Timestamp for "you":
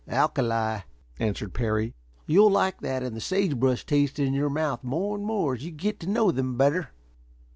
5.63-5.69